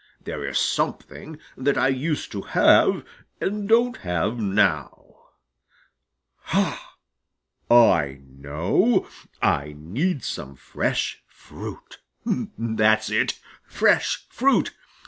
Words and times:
There 0.23 0.43
is 0.43 0.57
something 0.57 1.37
that 1.55 1.77
I 1.77 1.89
used 1.89 2.31
to 2.31 2.41
have 2.41 3.05
and 3.39 3.69
don't 3.69 3.97
have 3.97 4.39
now. 4.39 5.27
Ha! 6.37 6.95
I 7.69 8.21
know! 8.27 9.07
I 9.43 9.75
need 9.77 10.23
some 10.23 10.55
fresh 10.55 11.21
fruit. 11.27 11.99
That's 12.57 13.11
it 13.11 13.39
fresh 13.63 14.25
fruit! 14.29 14.71